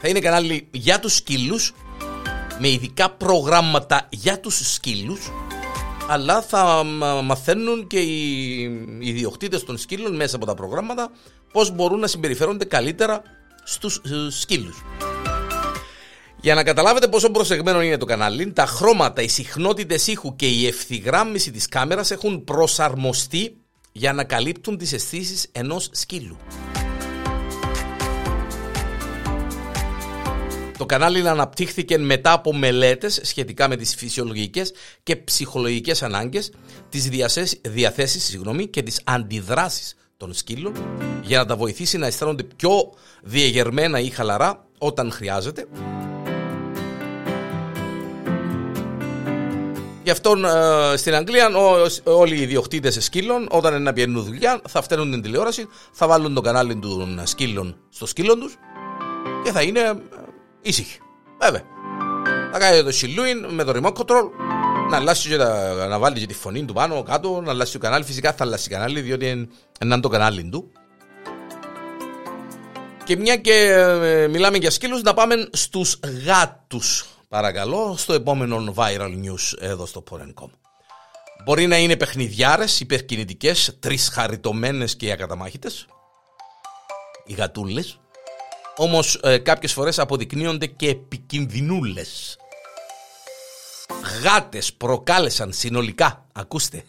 Θα 0.00 0.08
είναι 0.08 0.20
κανάλι 0.20 0.68
για 0.70 1.00
τους 1.00 1.14
σκύλους 1.14 1.74
με 2.58 2.68
ειδικά 2.68 3.10
προγράμματα 3.10 4.08
για 4.10 4.40
τους 4.40 4.72
σκύλους 4.72 5.20
αλλά 6.08 6.42
θα 6.42 6.82
μαθαίνουν 7.24 7.86
και 7.86 7.98
οι 7.98 8.62
ιδιοκτήτες 8.98 9.64
των 9.64 9.78
σκύλων 9.78 10.16
μέσα 10.16 10.36
από 10.36 10.46
τα 10.46 10.54
προγράμματα 10.54 11.10
πώς 11.52 11.70
μπορούν 11.70 12.00
να 12.00 12.06
συμπεριφέρονται 12.06 12.64
καλύτερα 12.64 13.22
στους 13.66 14.00
σκύλους. 14.28 14.84
Για 16.40 16.54
να 16.54 16.62
καταλάβετε 16.62 17.08
πόσο 17.08 17.30
προσεγμένο 17.30 17.82
είναι 17.82 17.96
το 17.96 18.04
κανάλι, 18.04 18.52
τα 18.52 18.66
χρώματα, 18.66 19.22
οι 19.22 19.28
συχνότητες 19.28 20.06
ήχου 20.06 20.36
και 20.36 20.46
η 20.46 20.66
ευθυγράμμιση 20.66 21.50
της 21.50 21.68
κάμερας 21.68 22.10
έχουν 22.10 22.44
προσαρμοστεί 22.44 23.56
για 23.92 24.12
να 24.12 24.24
καλύπτουν 24.24 24.76
τις 24.78 24.92
αισθήσεις 24.92 25.48
ενός 25.52 25.88
σκύλου. 25.92 26.36
Το 30.78 30.86
κανάλι 30.86 31.28
αναπτύχθηκε 31.28 31.98
μετά 31.98 32.32
από 32.32 32.54
μελέτες 32.54 33.20
σχετικά 33.22 33.68
με 33.68 33.76
τις 33.76 33.94
φυσιολογικές 33.94 34.72
και 35.02 35.16
ψυχολογικές 35.16 36.02
ανάγκες, 36.02 36.52
τις 36.88 37.08
διαθέσεις 37.62 38.24
συγγνώμη, 38.24 38.66
και 38.66 38.82
τις 38.82 39.00
αντιδράσεις 39.04 39.94
των 40.16 40.34
σκύλων 40.34 40.72
για 41.22 41.38
να 41.38 41.46
τα 41.46 41.56
βοηθήσει 41.56 41.98
να 41.98 42.06
αισθάνονται 42.06 42.42
πιο 42.42 42.92
διεγερμένα 43.22 44.00
ή 44.00 44.10
χαλαρά 44.10 44.66
όταν 44.78 45.12
χρειάζεται. 45.12 45.66
Γι' 50.02 50.10
αυτό 50.12 50.32
ε, 50.92 50.96
στην 50.96 51.14
Αγγλία 51.14 51.50
όλοι 52.04 52.36
οι 52.36 52.42
ιδιοκτήτες 52.42 53.04
σκύλων, 53.04 53.46
όταν 53.50 53.74
είναι 53.74 53.82
να 53.82 53.92
πηγαίνουν 53.92 54.24
δουλειά, 54.24 54.60
θα 54.68 54.82
φταίνουν 54.82 55.10
την 55.10 55.22
τηλεόραση, 55.22 55.68
θα 55.92 56.06
βάλουν 56.06 56.34
το 56.34 56.40
κανάλι 56.40 56.76
των 56.76 57.20
σκύλων 57.24 57.76
στο 57.88 58.06
σκύλο 58.06 58.36
τους 58.36 58.56
και 59.44 59.52
θα 59.52 59.62
είναι 59.62 59.80
ήσυχοι. 60.62 60.98
Βέβαια. 61.40 61.62
Θα 62.52 62.58
κάνει 62.58 62.82
το 62.82 62.92
σιλούιν 62.92 63.46
με 63.50 63.64
το 63.64 63.72
remote 63.76 63.92
control, 63.92 64.30
να, 64.90 64.96
αλλάσει 64.96 65.28
και 65.28 65.36
τα, 65.36 65.86
να 65.86 65.98
βάλει 65.98 66.18
και 66.18 66.26
τη 66.26 66.34
φωνή 66.34 66.64
του 66.64 66.72
πάνω 66.72 67.02
κάτω, 67.02 67.40
να 67.40 67.50
αλλάσει 67.50 67.72
το 67.72 67.78
κανάλι. 67.78 68.04
Φυσικά 68.04 68.32
θα 68.32 68.44
αλλάσει 68.44 68.68
το 68.68 68.74
κανάλι, 68.74 69.00
διότι 69.00 69.48
είναι 69.82 70.00
το 70.00 70.08
κανάλι 70.08 70.48
του. 70.48 70.72
Και 73.04 73.16
μια 73.16 73.36
και 73.36 73.52
ε, 73.52 74.28
μιλάμε 74.28 74.56
για 74.56 74.70
σκύλους, 74.70 75.02
να 75.02 75.14
πάμε 75.14 75.48
στους 75.52 76.00
γάτους, 76.24 77.06
παρακαλώ, 77.28 77.94
στο 77.96 78.12
επόμενο 78.12 78.74
viral 78.76 79.10
news 79.24 79.58
εδώ 79.58 79.86
στο 79.86 80.02
Porencom. 80.10 80.50
Μπορεί 81.44 81.66
να 81.66 81.78
είναι 81.78 81.96
παιχνιδιάρες, 81.96 82.80
υπερκινητικές, 82.80 83.76
τρισχαριτωμένες 83.80 84.96
και 84.96 85.12
ακαταμάχητες, 85.12 85.86
οι 87.26 87.34
γατούλες, 87.34 88.00
όμως 88.76 89.20
ε, 89.22 89.38
κάποιες 89.38 89.72
φορές 89.72 89.98
αποδεικνύονται 89.98 90.66
και 90.66 90.88
επικινδυνούλες. 90.88 92.36
Γάτες 94.22 94.72
προκάλεσαν 94.72 95.52
συνολικά, 95.52 96.26
ακούστε, 96.32 96.84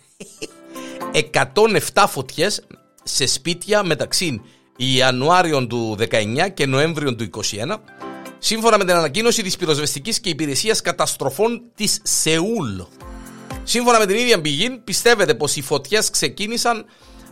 107 1.12 2.06
φωτιές 2.08 2.64
σε 3.04 3.26
σπίτια 3.26 3.84
μεταξύ 3.84 4.42
Ιανουάριων 4.76 5.68
του 5.68 5.98
19 6.00 6.50
και 6.54 6.66
Νοέμβριων 6.66 7.18
του 7.18 7.24
21 7.24 7.78
σύμφωνα 8.40 8.78
με 8.78 8.86
την 8.86 8.94
ανακοίνωση 8.94 9.44
της 9.44 9.58
πυροσβεστικής 9.58 10.20
και 10.20 10.30
υπηρεσίας 10.30 10.82
καταστροφών 10.82 11.62
της 11.76 12.00
Σεούλ. 12.04 12.80
Σύμφωνα 13.64 14.00
με 14.00 14.06
την 14.06 14.16
ίδια 14.16 14.42
πηγή 14.42 14.70
πιστεύετε 14.70 15.36
πως 15.36 15.56
οι 15.56 15.62
φωτιές 15.62 16.10
ξεκίνησαν 16.10 16.86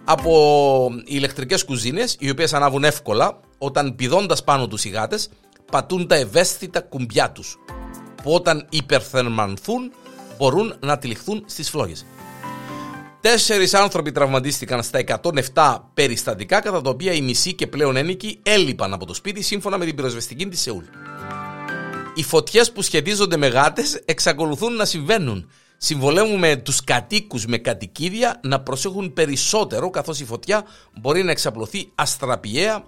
από 0.04 0.92
ηλεκτρικές 1.06 1.66
κουζίνες 1.66 2.16
οι 2.20 2.30
οποίες 2.30 2.54
ανάβουν 2.54 2.84
εύκολα 2.84 3.40
όταν 3.58 3.96
πηδώντας 3.96 4.44
πάνω 4.44 4.68
τους 4.68 4.86
οι 4.86 4.90
γάτες 4.90 5.30
πατούν 5.72 6.08
τα 6.08 6.16
ευαίσθητα 6.16 6.82
κουμπιά 6.82 7.32
τους 7.32 7.58
που 8.26 8.34
όταν 8.34 8.66
υπερθερμανθούν 8.70 9.92
μπορούν 10.38 10.76
να 10.80 10.98
τυλιχθούν 10.98 11.44
στις 11.48 11.70
φλόγες. 11.70 12.06
Τέσσερις 13.22 13.74
άνθρωποι 13.74 14.12
τραυματίστηκαν 14.12 14.84
στα 14.84 15.04
107 15.54 15.78
περιστατικά 15.94 16.60
κατά 16.62 16.82
τα 16.82 16.90
οποία 16.90 17.14
οι 17.14 17.22
μισοί 17.22 17.54
και 17.54 17.68
πλέον 17.68 17.96
ένικοι 17.96 18.40
έλειπαν 18.44 18.94
από 18.94 19.06
το 19.06 19.14
σπίτι 19.14 19.42
σύμφωνα 19.42 19.78
με 19.78 19.86
την 19.86 19.96
πυροσβεστική 19.96 20.48
της 20.48 20.62
Σεούλ. 20.62 20.84
Οι 22.14 22.24
φωτιές 22.24 22.72
που 22.72 22.82
σχετίζονται 22.82 23.38
με 23.38 23.48
γάτες 23.48 24.02
εξακολουθούν 24.06 24.76
να 24.76 24.86
συμβαίνουν. 24.86 25.50
Συμβολεύουμε 25.78 26.56
τους 26.56 26.84
κατοίκους 26.84 27.46
με 27.46 27.58
κατοικίδια 27.58 28.40
να 28.44 28.62
προσέχουν 28.62 29.14
περισσότερο 29.14 29.90
καθώς 29.90 30.20
η 30.20 30.26
φωτιά 30.26 30.64
μπορεί 31.02 31.24
να 31.24 31.32
εξαπλωθεί 31.32 31.92
αστραπιαία 31.96 32.84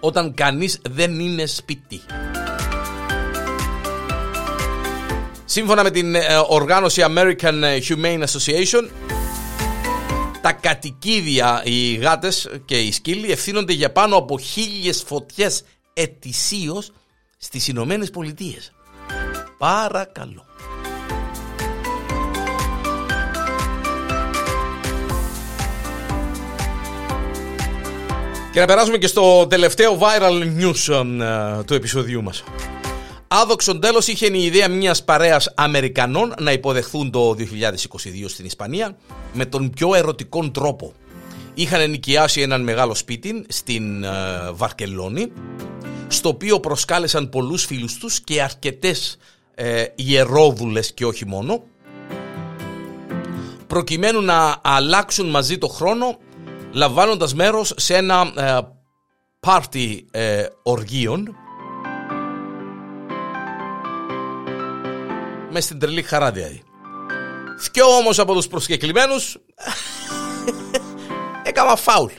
όταν 0.00 0.34
κανείς 0.34 0.80
δεν 0.90 1.20
είναι 1.20 1.46
σπίτι. 1.46 2.00
Σύμφωνα 5.56 5.82
με 5.82 5.90
την 5.90 6.14
ε, 6.14 6.20
οργάνωση 6.48 7.04
American 7.06 7.62
Humane 7.88 8.24
Association, 8.24 8.88
τα 10.40 10.52
κατοικίδια, 10.52 11.62
οι 11.64 11.94
γάτες 11.94 12.50
και 12.64 12.78
οι 12.78 12.92
σκύλοι 12.92 13.30
ευθύνονται 13.30 13.72
για 13.72 13.92
πάνω 13.92 14.16
από 14.16 14.38
χίλιες 14.38 15.02
φωτιές 15.06 15.62
ετησίως 15.94 16.92
στις 17.36 17.68
Ηνωμένες 17.68 18.10
Πολιτείες. 18.10 18.72
Παρακαλώ. 19.58 20.44
Και 28.52 28.60
να 28.60 28.66
περάσουμε 28.66 28.98
και 28.98 29.06
στο 29.06 29.46
τελευταίο 29.46 29.98
viral 30.00 30.42
news 30.60 31.06
ε, 31.20 31.62
του 31.64 31.74
επεισοδίου 31.74 32.22
μας. 32.22 32.44
Άδοξον 33.28 33.80
τέλο 33.80 34.02
είχε 34.06 34.26
η 34.26 34.44
ιδέα 34.44 34.68
μιας 34.68 35.04
παρέας 35.04 35.52
Αμερικανών 35.54 36.34
να 36.40 36.52
υποδεχθούν 36.52 37.10
το 37.10 37.30
2022 37.30 37.34
στην 38.26 38.44
Ισπανία 38.44 38.96
με 39.32 39.46
τον 39.46 39.70
πιο 39.70 39.94
ερωτικό 39.94 40.50
τρόπο. 40.50 40.92
Είχαν 41.54 41.80
ενοικιάσει 41.80 42.40
έναν 42.40 42.62
μεγάλο 42.62 42.94
σπίτι 42.94 43.44
στην 43.48 44.04
ε, 44.04 44.08
Βαρκελόνη, 44.52 45.32
στο 46.08 46.28
οποίο 46.28 46.60
προσκάλεσαν 46.60 47.28
πολλούς 47.28 47.64
φίλους 47.64 47.98
τους 47.98 48.20
και 48.20 48.42
αρκετές 48.42 49.16
ε, 49.54 49.84
ιερόδουλες 49.94 50.92
και 50.94 51.04
όχι 51.06 51.26
μόνο, 51.26 51.62
προκειμένου 53.66 54.20
να 54.20 54.56
αλλάξουν 54.62 55.30
μαζί 55.30 55.58
το 55.58 55.68
χρόνο, 55.68 56.18
λαμβάνοντας 56.72 57.34
μέρος 57.34 57.72
σε 57.76 57.96
ένα 57.96 58.32
ε, 58.36 58.58
πάρτι 59.40 60.06
ε, 60.10 60.46
οργείων, 60.62 61.36
μες 65.56 65.64
στην 65.64 65.78
τρελή 65.78 66.02
χαρά 66.02 66.30
δηλαδή. 66.30 66.62
Θκιό 67.58 67.86
όμως 67.86 68.18
από 68.18 68.34
τους 68.34 68.46
προσκεκλημένους 68.46 69.38
έκανα 71.48 71.76
φάουλ. 71.76 72.12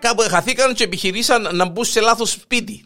Κάπου 0.00 0.22
εχαθήκαν 0.22 0.74
και 0.74 0.84
επιχειρήσαν 0.84 1.56
να 1.56 1.68
μπουν 1.68 1.84
σε 1.84 2.00
λάθος 2.00 2.30
σπίτι. 2.30 2.84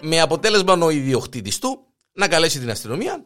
Με 0.00 0.20
αποτέλεσμα 0.20 0.72
ο 0.72 0.90
ιδιοκτήτης 0.90 1.58
του 1.58 1.78
να 2.12 2.28
καλέσει 2.28 2.58
την 2.58 2.70
αστυνομία. 2.70 3.22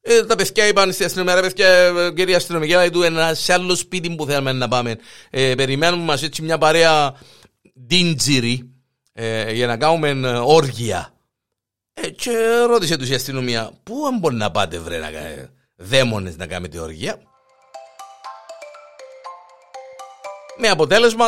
Ε, 0.00 0.24
τα 0.24 0.36
παιδιά 0.36 0.66
είπαν 0.66 0.92
στην 0.92 1.06
αστυνομία, 1.06 1.34
ρε 1.34 1.40
παιδιά, 1.40 1.68
ε, 1.68 2.12
κυρία 2.14 2.36
αστυνομία, 2.36 2.90
του 2.90 3.02
ένα 3.02 3.34
σε 3.34 3.52
άλλο 3.52 3.74
σπίτι 3.74 4.10
που 4.10 4.24
θέλουμε 4.24 4.52
να 4.52 4.68
πάμε. 4.68 4.96
Ε, 5.30 5.54
περιμένουμε 5.54 6.04
μας 6.04 6.22
έτσι 6.22 6.42
μια 6.42 6.58
παρέα 6.58 7.14
ντίντζιρι 7.86 8.70
ε, 9.12 9.52
για 9.52 9.66
να 9.66 9.76
κάνουμε 9.76 10.08
ε, 10.08 10.28
όργια. 10.28 11.15
Ε, 12.00 12.08
και 12.08 12.32
ρώτησε 12.66 12.96
τους 12.96 13.08
η 13.08 13.14
αστυνομία, 13.14 13.70
πού 13.82 13.94
μπορεί 14.20 14.34
να 14.34 14.50
πάτε 14.50 14.78
βρε 14.78 14.98
να 14.98 15.08
δαίμονες 15.76 16.36
να 16.36 16.46
κάνετε 16.46 16.78
οργία; 16.78 17.18
Με 20.58 20.68
αποτέλεσμα 20.68 21.26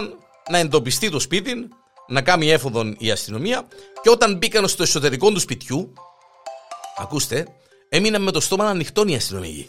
να 0.51 0.59
εντοπιστεί 0.59 1.11
το 1.11 1.21
σπίτι, 1.21 1.69
να 2.07 2.23
κάνει 2.23 2.51
έφοδον 2.51 2.97
η 2.99 3.11
αστυνομία 3.11 3.67
και 4.03 4.11
όταν 4.11 4.37
μπήκαν 4.37 4.69
στο 4.69 4.83
εσωτερικό 4.83 5.31
του 5.31 5.41
σπιτιού, 5.41 5.93
ακούστε, 6.97 7.47
έμειναν 7.89 8.23
με 8.23 8.31
το 8.31 8.41
στόμα 8.41 8.65
ανοιχτό 8.65 9.05
οι 9.07 9.15
αστυνομικοί. 9.15 9.69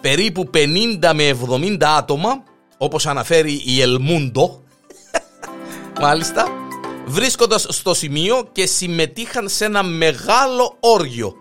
Περίπου 0.00 0.50
50 0.54 1.12
με 1.14 1.38
70 1.48 1.82
άτομα, 1.82 2.42
όπως 2.78 3.06
αναφέρει 3.06 3.62
η 3.64 3.80
Ελμούντο, 3.80 4.62
μάλιστα, 6.00 6.57
βρίσκοντας 7.08 7.66
στο 7.68 7.94
σημείο 7.94 8.48
και 8.52 8.66
συμμετείχαν 8.66 9.48
σε 9.48 9.64
ένα 9.64 9.82
μεγάλο 9.82 10.76
όργιο. 10.80 11.34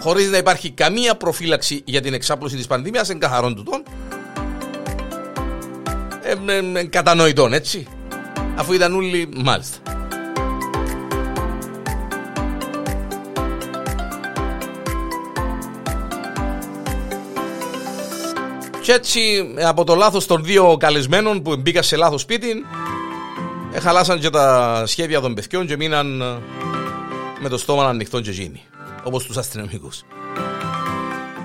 Χωρίς 0.00 0.30
να 0.30 0.36
υπάρχει 0.36 0.70
καμία 0.70 1.14
προφύλαξη 1.14 1.82
για 1.84 2.00
την 2.00 2.14
εξάπλωση 2.14 2.56
της 2.56 2.66
πανδημίας, 2.66 3.08
εν 3.10 3.18
καθαρόν 3.18 3.54
τούτον. 3.54 3.82
Ε, 6.22 6.52
ε, 6.52 6.80
ε, 6.80 6.84
κατανοητόν, 6.84 7.52
έτσι. 7.52 7.86
Αφού 8.56 8.72
ήταν 8.72 8.94
όλοι, 8.94 9.28
μάλιστα. 9.44 9.78
Και 18.82 18.94
έτσι 18.94 19.20
από 19.64 19.84
το 19.84 19.94
λάθος 19.94 20.26
των 20.26 20.44
δύο 20.44 20.76
καλεσμένων 20.80 21.42
που 21.42 21.56
μπήκα 21.56 21.82
σε 21.82 21.96
λάθος 21.96 22.20
σπίτι 22.20 22.48
ε, 22.50 22.87
χαλάσαν 23.80 24.20
και 24.20 24.30
τα 24.30 24.82
σχέδια 24.86 25.20
των 25.20 25.34
παιδιών 25.34 25.66
και 25.66 25.76
μείναν 25.76 26.20
ε, 26.20 26.38
με 27.40 27.48
το 27.48 27.58
στόμα 27.58 27.88
ανοιχτό 27.88 28.20
και 28.20 28.30
γίνει. 28.30 28.62
Όπως 29.02 29.24
τους 29.24 29.36
αστυνομικούς. 29.36 30.04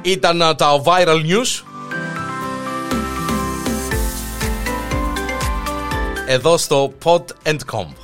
Ήταν 0.01 0.41
ε, 0.41 0.55
τα 0.55 0.81
viral 0.85 1.25
news. 1.25 1.63
Εδώ 6.27 6.57
στο 6.57 6.93
pod 7.03 7.23
and 7.43 7.59
comp. 7.71 8.02